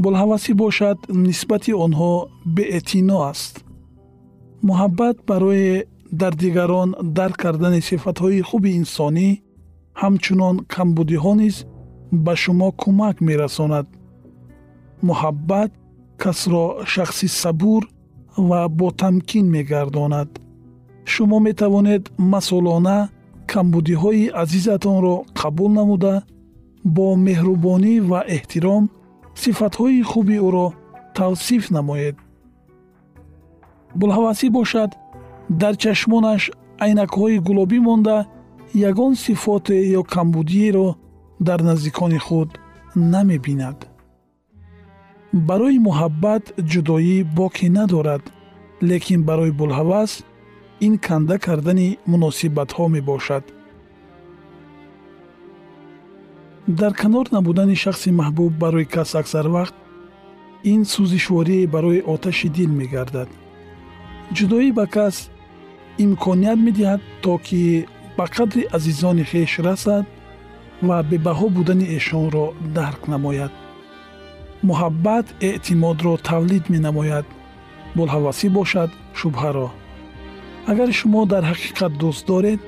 Булҳавасӣ 0.02 0.52
бошад 0.62 0.98
нисбати 1.26 1.72
онҳо 1.84 2.12
беэътино 2.56 3.18
аст. 3.30 3.54
Муҳаббат 4.68 5.16
барои 5.30 5.84
дар 6.20 6.32
дигарон 6.42 6.90
дарк 7.16 7.36
кардани 7.42 7.80
сифатҳои 7.90 8.40
хуби 8.48 8.70
инсонӣ 8.80 9.28
ҳамчунон 10.02 10.56
камбудиҳо 10.74 11.32
низ 11.40 11.56
ба 12.24 12.32
шумо 12.42 12.68
кӯмак 12.80 13.16
мерасонад. 13.28 13.86
Муҳаббат 15.08 15.70
касро 16.22 16.66
шахси 16.92 17.28
сабур 17.40 17.82
ва 18.48 18.60
ботамкин 18.78 19.46
мегардонад. 19.54 20.30
Шумо 21.12 21.38
метавонед 21.46 22.02
масъулона 22.32 22.98
камбудиҳои 23.52 24.32
азизатонро 24.42 25.16
қабул 25.40 25.70
намуда 25.78 26.14
бо 26.94 27.06
меҳрубонӣ 27.26 27.94
ва 28.10 28.20
эҳтиром 28.36 28.84
сифатҳои 29.42 30.02
хуби 30.10 30.36
ӯро 30.46 30.66
тавсиф 31.16 31.64
намоед 31.76 32.16
булҳавасӣ 34.00 34.48
бошад 34.58 34.90
дар 35.60 35.74
чашмонаш 35.82 36.42
айнакҳои 36.84 37.36
гулобӣ 37.46 37.78
монда 37.88 38.18
ягон 38.90 39.12
сифоте 39.24 39.76
ё 39.98 40.02
камбудиеро 40.14 40.88
дар 41.46 41.60
наздикони 41.68 42.18
худ 42.26 42.50
намебинад 43.12 43.78
барои 45.48 45.78
муҳаббат 45.88 46.44
ҷудоӣ 46.72 47.16
боке 47.38 47.68
надорад 47.78 48.22
лекин 48.88 49.20
барои 49.28 49.52
булҳавас 49.60 50.12
ин 50.86 50.94
канда 51.06 51.36
кардани 51.46 51.88
муносибатҳо 52.12 52.84
мебошад 52.96 53.44
дар 56.66 56.92
канор 56.94 57.26
набудани 57.32 57.76
шахси 57.76 58.10
маҳбуб 58.10 58.52
барои 58.62 58.84
кас 58.94 59.14
аксар 59.14 59.46
вақт 59.56 59.74
ин 60.72 60.80
сӯзишворие 60.92 61.66
барои 61.74 62.00
оташи 62.14 62.48
дил 62.48 62.70
мегардад. 62.80 63.28
Ҷудоӣ 64.36 64.72
ба 64.78 64.86
кас 64.86 65.16
имконият 66.04 66.58
медиҳад 66.66 67.00
то 67.22 67.38
ки 67.46 67.86
ба 68.16 68.24
қадри 68.36 68.62
азизони 68.76 69.24
хеш 69.30 69.52
расад 69.66 70.04
ва 70.88 70.96
бебаҳо 71.10 71.46
будани 71.56 71.86
эшонро 71.98 72.46
дарк 72.76 73.02
намояд. 73.12 73.52
Муҳаббат 74.68 75.26
эътимодро 75.48 76.12
тавлид 76.28 76.64
менамояд. 76.74 77.26
Болҳавасӣ 77.96 78.48
бошад 78.58 78.90
шубҳаро. 79.18 79.68
Агар 80.70 80.90
шумо 80.98 81.22
дар 81.32 81.44
ҳақиқат 81.50 81.92
дӯст 82.00 82.26
доред 82.30 82.60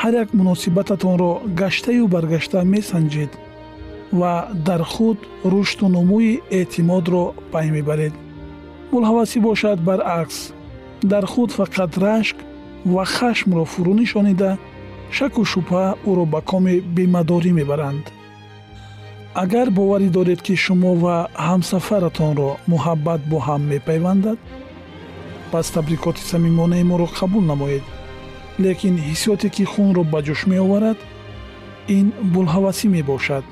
ҳар 0.00 0.14
як 0.22 0.28
муносибататонро 0.38 1.30
гаштаю 1.60 2.04
баргашта 2.14 2.60
месанҷед 2.74 3.30
ва 4.18 4.32
дар 4.68 4.82
худ 4.92 5.18
рушду 5.52 5.86
нумӯи 5.96 6.32
эътимодро 6.58 7.24
пай 7.52 7.66
мебаред. 7.76 8.14
Болҳавасӣ 8.92 9.38
бошад 9.48 9.78
баръакс 9.88 10.38
дар 11.12 11.24
худ 11.32 11.50
фақат 11.58 11.92
рашк 12.04 12.36
ва 12.94 13.04
хашмро 13.16 13.64
фурӯ 13.72 13.94
нишонида 14.00 14.50
шаку 15.16 15.42
шубҳа 15.52 15.86
ӯро 16.10 16.24
ба 16.32 16.40
коми 16.50 16.74
бемадорӣ 16.96 17.52
мебаранд. 17.60 18.04
Агар 19.42 19.68
боварӣ 19.78 20.08
доред 20.16 20.40
ки 20.46 20.54
шумо 20.64 20.92
ва 21.04 21.16
ҳамсафаратонро 21.48 22.50
муҳаббат 22.72 23.20
бо 23.30 23.38
ҳам 23.46 23.62
мепайвандад 23.72 24.38
пас 25.52 25.66
табрикоти 25.76 26.22
самимонаи 26.32 26.84
моро 26.90 27.06
қабул 27.18 27.44
намоед 27.52 27.84
лекин 28.64 28.94
ҳиссиёте 29.08 29.48
ки 29.54 29.64
хунро 29.72 30.02
ба 30.12 30.18
ҷӯш 30.26 30.40
меоварад 30.52 30.98
ин 31.96 32.06
булҳавасӣ 32.34 32.86
мебошад. 32.96 33.44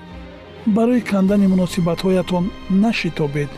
Барои 0.76 1.02
кандани 1.10 1.46
муносибатҳоятон 1.54 2.44
нашитобед. 2.84 3.50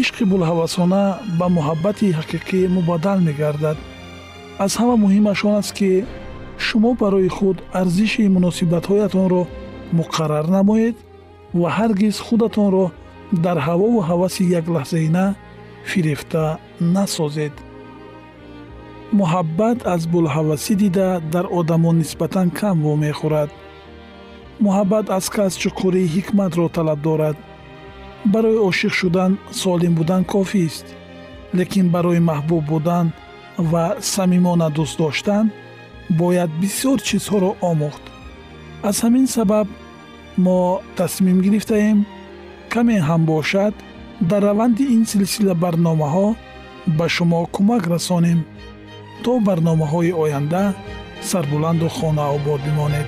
Ишқи 0.00 0.24
булҳавасона 0.32 1.02
ба 1.38 1.46
муҳаббати 1.56 2.14
ҳақиқӣ 2.18 2.60
мубаддал 2.76 3.18
мегардад. 3.28 3.78
Аз 4.64 4.72
ҳама 4.80 4.96
муҳимаш 5.04 5.38
он 5.48 5.54
аст 5.60 5.72
ки 5.78 5.90
шумо 6.66 6.90
барои 7.02 7.30
худ 7.36 7.56
арзиши 7.80 8.24
муносибатҳоятонро 8.36 9.42
муқаррар 9.98 10.46
намоед 10.56 10.96
ва 11.60 11.68
ҳаргиз 11.78 12.16
худатонро 12.26 12.86
дар 13.44 13.58
ҳавову 13.66 13.98
ҳаваси 14.08 14.42
яклаҳзаина 14.60 15.24
фирифта 15.90 16.44
насозед 16.96 17.54
муҳаббат 19.20 19.78
аз 19.94 20.02
булҳавасӣ 20.12 20.74
дида 20.82 21.08
дар 21.34 21.46
одамон 21.58 21.96
нисбатан 22.02 22.48
кам 22.58 22.76
вомехӯрад 22.86 23.50
муҳаббат 24.64 25.06
аз 25.18 25.26
кас 25.34 25.52
чуқурии 25.62 26.12
ҳикматро 26.14 26.66
талаб 26.76 27.00
дорад 27.08 27.36
барои 28.32 28.62
ошиқ 28.68 28.92
шудан 29.00 29.32
солим 29.60 29.94
будан 29.98 30.22
кофист 30.34 30.86
лекин 31.58 31.86
барои 31.94 32.20
маҳбуб 32.30 32.62
будан 32.72 33.06
ва 33.70 33.84
самимона 34.14 34.68
дӯст 34.76 34.96
доштан 35.02 35.44
бояд 36.20 36.50
бисёр 36.62 36.98
чизҳоро 37.08 37.50
омӯхт 37.70 38.04
аз 38.88 38.96
ҳамин 39.04 39.26
сабаб 39.36 39.66
мо 40.44 40.58
тасмим 40.98 41.38
гирифтаем 41.44 41.98
каме 42.72 42.96
ҳам 43.08 43.22
бошад 43.32 43.74
дар 44.30 44.42
раванди 44.48 44.84
ин 44.96 45.02
силсила 45.10 45.54
барномаҳо 45.64 46.28
ба 46.98 47.06
шумо 47.14 47.40
кӯмак 47.54 47.84
расонем 47.94 48.40
то 49.24 49.32
барномаҳои 49.46 50.12
оянда 50.22 50.64
сарбуланду 51.30 51.88
хонаобод 51.96 52.60
бимонед 52.66 53.06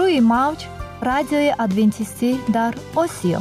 рӯи 0.00 0.20
мавҷ 0.34 0.60
радиои 1.08 1.50
адвентистӣ 1.64 2.30
дар 2.56 2.72
осиё. 3.02 3.40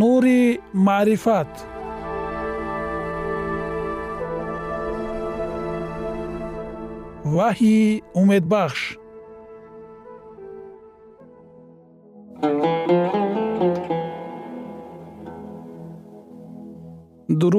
Нури 0.00 0.42
маърифат. 0.86 1.50
Ваҳйи 7.36 8.02
умедбахш 8.20 8.80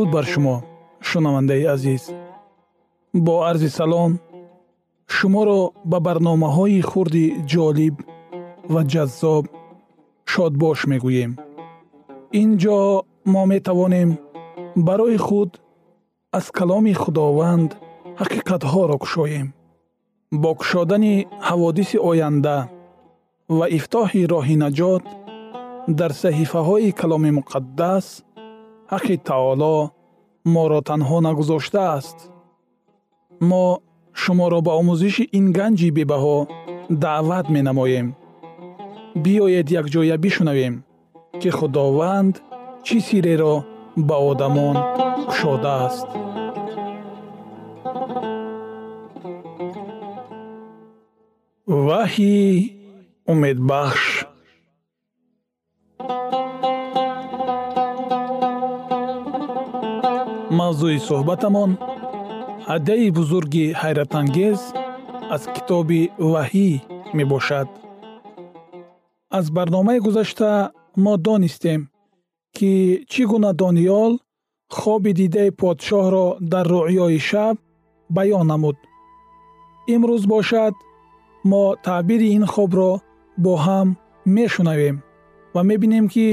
дуруд 0.05 0.13
бар 0.13 0.25
шумо 0.25 0.63
шунавандаи 1.01 1.65
азиз. 1.65 2.03
Бо 3.13 3.43
арзи 3.49 3.69
салом 3.69 4.19
шуморо 5.07 5.71
ба 5.91 5.99
барномаҳои 5.99 6.81
хурди 6.81 7.25
ҷолиб 7.51 7.95
ва 8.73 8.81
ҷаззоб 8.91 9.45
шодбош 10.31 10.79
мегӯем. 10.91 11.31
Ин 12.41 12.49
ҷо 12.61 12.79
мо 13.33 13.43
метавонем 13.51 14.09
барои 14.87 15.17
худ 15.25 15.51
аз 16.37 16.45
каломи 16.57 16.93
худованд 17.01 17.71
ҳақиқатҳоро 18.19 18.97
кушоем. 19.03 19.47
Бо 20.41 20.49
кушодани 20.59 21.15
ҳаводиси 21.47 21.97
оянда 22.09 22.57
ва 23.57 23.65
ифтоҳи 23.77 24.21
роҳи 24.33 24.55
наҷот 24.63 25.05
дар 25.99 26.11
саҳифаҳои 26.21 26.95
каломи 26.99 27.31
муқаддас 27.39 28.05
ҳаққи 28.91 29.15
таоло 29.29 29.94
моро 30.53 30.79
танҳо 30.89 31.17
нагузоштааст. 31.27 32.17
Мо 33.49 33.65
шуморо 34.21 34.59
ба 34.65 34.71
омӯзиши 34.81 35.23
ин 35.37 35.45
ганҷи 35.57 35.89
бебаҳо 35.97 36.37
даъват 37.03 37.47
менамоем. 37.55 38.07
Биёед 39.23 39.67
якҷоя 39.81 40.15
бишунавем 40.23 40.75
ки 41.41 41.49
худованд 41.57 42.35
чӣ 42.85 42.97
сирреро 43.07 43.55
ба 44.07 44.15
одамон 44.31 44.75
кушодааст. 45.29 46.07
Ваҳйи 51.87 52.45
умедбахш 53.31 54.14
мавзӯи 60.59 60.99
суҳбатамон 61.07 61.71
ҳадияи 62.69 63.09
бузурги 63.17 63.65
ҳайратангез 63.81 64.59
аз 65.35 65.43
китоби 65.55 66.01
ваҳӣ 66.31 66.69
мебошад. 67.17 67.67
Аз 69.37 69.45
барномаи 69.55 69.99
гузашта 70.05 70.51
мо 71.03 71.13
донистем 71.25 71.81
ки 72.55 72.71
чӣ 73.11 73.21
гуна 73.31 73.51
дониёл 73.61 74.11
хоби 74.77 75.11
дидаи 75.19 75.49
подшоҳро 75.59 76.27
дар 76.51 76.65
руъёи 76.73 77.19
шаб 77.29 77.55
баён 78.15 78.45
намуд. 78.51 78.77
Имрӯз 79.93 80.23
бошад 80.33 80.73
мо 81.49 81.63
таъбири 81.85 82.27
ин 82.37 82.45
хобро 82.53 82.91
бо 83.43 83.53
ҳам 83.65 83.87
мешунавем 84.35 84.95
ва 85.53 85.61
мебинем 85.69 86.05
ки 86.13 86.27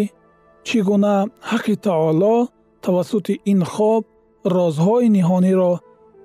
чӣ 0.67 0.79
гуна 0.89 1.17
ҳаққи 1.51 1.75
таоло 1.87 2.35
тавассути 2.85 3.35
ин 3.53 3.61
хоб 3.73 4.03
розҳои 4.45 5.09
ниҳониро 5.17 5.73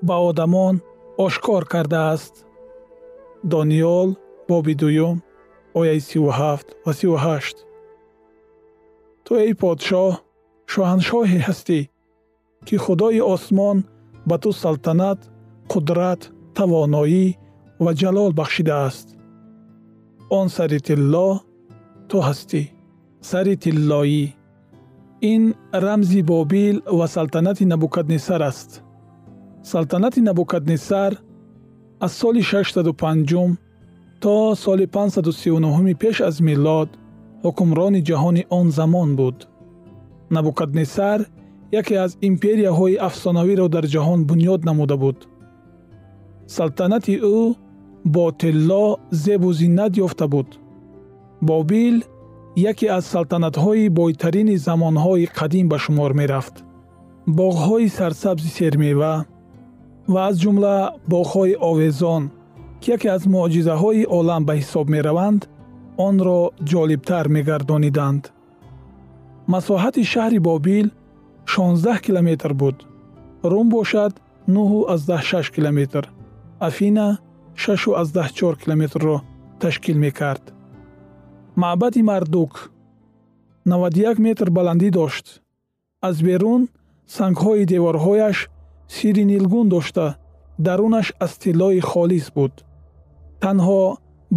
ба 0.07 0.15
одамон 0.29 0.75
ошкор 1.25 1.63
кардааст. 1.73 2.33
Дониёл 3.51 4.09
боби 4.49 4.73
дуюм 4.81 5.17
ояи 5.79 5.99
сиву 6.09 6.31
ҳафт 6.39 6.67
ва 6.85 6.91
сиву 6.99 7.17
ҳашт 7.25 7.57
ту 9.23 9.31
эй 9.43 9.53
подшоҳ 9.61 10.11
шоҳаншоҳе 10.71 11.39
ҳастӣ 11.47 11.79
ки 12.67 12.75
худои 12.83 13.21
осмон 13.33 13.77
ба 14.29 14.35
ту 14.43 14.49
салтанат 14.61 15.19
қудрат 15.71 16.21
тавоноӣ 16.57 17.25
ва 17.83 17.91
ҷалол 17.99 18.31
бахшидааст. 18.39 19.07
Он 20.37 20.47
сари 20.55 20.79
тилло 20.87 21.29
ту 22.09 22.17
ҳастӣ. 22.27 22.61
Сари 23.29 23.55
тиллоӣ 23.63 24.23
ин 25.21 25.55
рамзи 25.73 26.21
бобил 26.21 26.81
ва 26.91 27.07
салтанати 27.07 27.65
набукаднесар 27.65 28.41
аст. 28.41 28.83
Салтанати 29.63 30.21
набукаднесар 30.21 31.17
аз 31.99 32.13
соли 32.13 32.41
65 32.43 33.57
то 34.19 34.55
соли 34.55 34.87
539 34.87 35.95
пеш 35.95 36.21
аз 36.21 36.39
милод 36.39 36.89
ҳукмрони 37.43 38.01
ҷаҳони 38.03 38.43
он 38.49 38.71
замон 38.71 39.15
буд. 39.15 39.47
Набукаднесар 40.31 41.19
яке 41.71 41.95
аз 41.95 42.17
империяҳои 42.21 42.97
афсонавиро 43.07 43.67
дар 43.69 43.85
ҷаҳон 43.93 44.19
бунёд 44.29 44.61
намуда 44.65 44.97
буд. 44.97 45.17
Салтанати 46.47 47.15
ӯ 47.35 47.55
бо 48.05 48.25
тилло 48.31 48.85
зебу 49.11 49.49
зиннат 49.53 49.93
ёфта 49.97 50.27
буд. 50.27 50.49
Бобил 51.41 51.95
яке 52.57 52.87
аз 52.87 53.05
салтанатҳои 53.13 53.89
бойтарини 53.89 54.57
замонҳои 54.67 55.25
қадим 55.39 55.65
ба 55.71 55.77
шумор 55.83 56.11
мерафт. 56.19 56.55
боғҳои 57.39 57.87
сарсабзи 57.99 58.49
сермева 58.59 59.13
ва 60.13 60.19
аз 60.29 60.35
ҷумла 60.43 60.77
боғҳои 61.13 61.59
овезон 61.69 62.23
ки 62.81 62.87
яке 62.95 63.07
аз 63.15 63.23
муъҷизаҳои 63.33 64.09
олам 64.17 64.41
ба 64.47 64.53
ҳисоб 64.59 64.85
мераванд 64.95 65.41
онро 66.07 66.39
ҷолибтар 66.71 67.25
мегардониданд. 67.35 68.23
масоҳати 69.53 70.03
шаҳри 70.13 70.39
бобил 70.49 70.87
16 71.45 72.01
километр 72.05 72.51
буд. 72.61 72.77
рум 73.51 73.67
бошад 73.69 74.13
96 74.47 75.51
километр. 75.55 76.03
афина 76.59 77.07
64 77.55 78.57
километрро 78.63 79.15
ташкил 79.59 79.97
мекард 79.97 80.56
маъбади 81.57 82.01
мардук. 82.03 82.71
91 83.65 84.19
метр 84.19 84.49
баландӣ 84.49 84.89
дошт. 84.91 85.41
Аз 86.07 86.15
берун 86.27 86.61
сангҳои 87.17 87.65
деворҳояш 87.71 88.37
сири 88.95 89.23
нилгун 89.31 89.67
дошта. 89.69 90.07
Дарунаш 90.65 91.07
аз 91.25 91.33
тиллои 91.41 91.81
холис 91.89 92.27
буд. 92.35 92.53
Танҳо 93.41 93.81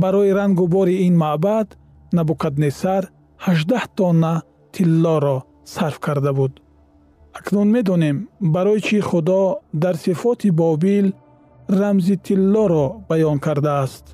барои 0.02 0.34
рангу 0.38 0.66
бори 0.74 0.94
ин 1.06 1.14
маъбад 1.24 1.68
набукаднесар 2.16 3.02
18 3.46 3.88
тонна 3.98 4.34
тиллоро 4.74 5.36
сарф 5.74 5.98
карда 6.06 6.32
буд. 6.38 6.52
Акнун 7.38 7.68
медонем 7.76 8.16
барои 8.54 8.80
чӣ 8.86 8.98
худо 9.08 9.42
дар 9.82 9.96
сифоти 10.04 10.50
бобил 10.60 11.06
рамзи 11.80 12.16
тиллоро 12.26 12.86
баён 13.08 13.38
кардааст. 13.46 14.04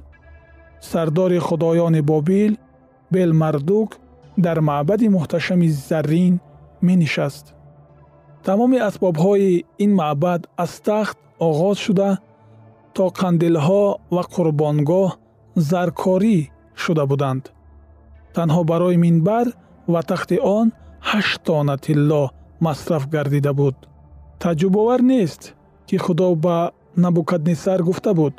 Сардори 0.91 1.39
худоёни 1.39 2.01
бобил 2.01 2.53
белмардук 3.13 3.91
дар 4.45 4.59
маъбади 4.61 5.09
муҳташами 5.17 5.69
заррин 5.89 6.35
менишаст. 6.87 7.47
Тамоми 8.47 8.79
асбобҳои 8.89 9.65
ин 9.85 9.91
маъбад 10.01 10.41
аз 10.65 10.73
тахт 10.87 11.19
оғоз 11.49 11.77
шуда 11.85 12.11
то 12.95 13.05
қандилҳо 13.21 13.85
ва 14.15 14.23
қурбонгоҳ 14.35 15.11
заркорӣ 15.71 16.39
шуда 16.83 17.05
буданд. 17.11 17.45
Танҳо 18.35 18.63
барои 18.71 18.97
минбар 19.05 19.47
ва 19.93 20.01
тахти 20.11 20.37
он 20.59 20.67
ҳашт 21.11 21.41
тона 21.47 21.77
тилло 21.85 22.25
масраф 22.65 23.03
гардида 23.15 23.53
буд. 23.61 23.77
Таъҷубовар 24.43 25.01
нест 25.13 25.43
ки 25.89 25.97
худо 26.05 26.29
ба 26.45 26.57
набукаднесар 27.03 27.81
гуфта 27.89 28.13
буд. 28.21 28.35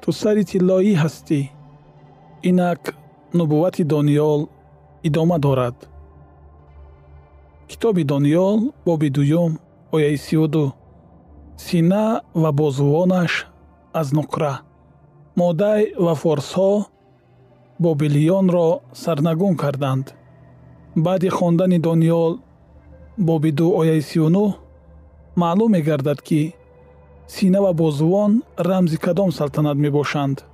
Ту 0.00 0.08
сари 0.20 0.42
тиллоӣ 0.50 0.92
ҳастӣ. 1.02 1.40
Инак 2.48 2.82
нубуввати 3.36 3.84
дониёл 3.84 4.48
идома 5.02 5.38
дорад. 5.38 5.88
Китоби 7.68 8.04
дониёл 8.04 8.72
боби 8.84 9.08
дуюм 9.10 9.58
ояи 9.92 10.16
сиюду 10.16 10.72
сина 11.56 12.22
ва 12.34 12.52
бозувонаш 12.52 13.46
аз 13.92 14.12
нуқра 14.12 14.52
модай 15.36 15.92
ва 15.98 16.14
форсҳо 16.14 16.86
бобилиёнро 17.80 18.80
сарнагун 18.92 19.56
карданд. 19.56 20.14
Баъди 20.96 21.28
хондани 21.28 21.78
дониёл 21.78 22.38
боби 23.18 23.52
ду 23.52 23.66
ояи 23.80 24.02
сиюну 24.02 24.54
маълум 25.36 25.70
мегардад 25.72 26.22
ки 26.22 26.54
сина 27.28 27.60
ва 27.62 27.72
бозувон 27.72 28.42
рамзи 28.58 28.98
кадом 28.98 29.32
салтанат 29.32 29.76
мебошанд. 29.78 30.44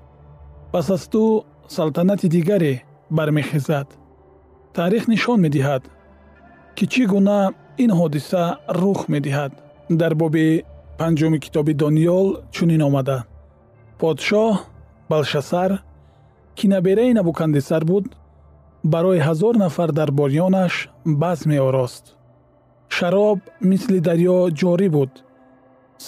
Пас 0.73 0.91
аз 0.91 1.09
ту 1.09 1.45
салтанати 1.69 2.29
дигаре 2.29 2.83
бармехезад. 3.11 3.89
Таърих 4.75 5.09
нишон 5.09 5.39
медиҳад 5.47 5.83
ки 6.77 6.85
чӣ 6.93 7.05
гуна 7.13 7.41
ин 7.83 7.91
ҳодиса 7.99 8.43
рух 8.81 9.01
медиҳад. 9.15 9.53
Дар 10.01 10.13
боби 10.15 10.65
панҷуми 10.99 11.39
китоби 11.45 11.73
дониёл 11.83 12.27
чунин 12.55 12.83
омада. 12.89 13.19
Подшоҳ 14.01 14.53
балшасар 15.11 15.71
ки 16.57 16.65
набераи 16.75 17.13
набукандисар 17.19 17.83
буд 17.91 18.05
барои 18.93 19.25
ҳазор 19.29 19.55
нафар 19.65 19.91
дарбориёнаш 19.99 20.75
баз 21.23 21.39
меорост. 21.51 22.05
Шароб 22.97 23.39
мисли 23.71 23.99
дарьё 24.09 24.39
ҷорӣ 24.61 24.89
буд. 24.97 25.13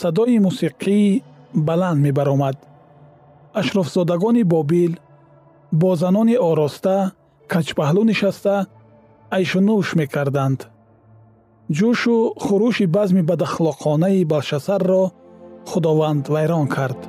Садои 0.01 0.39
мусиқӣ 0.47 1.23
баланд 1.69 1.99
мебаромад. 2.07 2.57
Ашрофзодагони 3.61 4.43
бобил 4.43 4.93
бо 5.81 5.91
занони 6.03 6.37
ороста 6.51 6.97
качпаҳлӯ 7.53 8.03
нишаста 8.11 8.55
айшунӯш 9.37 9.89
мекарданд. 10.01 10.61
Ҷӯшу 11.77 12.17
хурӯши 12.45 12.87
базми 12.97 13.23
бадахлоқонаи 13.31 14.29
балшасарро 14.33 15.03
худованд 15.71 16.25
вайрон 16.35 16.67
кард. 16.77 17.01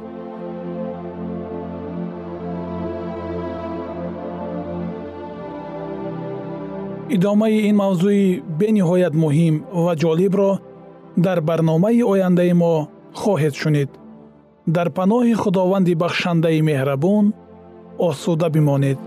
Идомаи 7.16 7.58
ин 7.70 7.76
мавзӯи 7.84 8.26
бениҳоят 8.60 9.14
муҳим 9.24 9.56
ва 9.84 9.94
ҷолибро 10.02 10.52
дар 11.26 11.40
барномаи 11.50 12.02
ояндаи 12.12 12.54
мо 12.62 12.74
хоҳед 13.22 13.56
шунид. 13.62 13.90
Дар 14.76 14.88
паноҳи 14.98 15.34
худованди 15.42 15.94
бахшандаи 16.04 16.60
меҳрабон 16.70 17.26
осуда 17.98 18.50
бимонед 18.50 18.98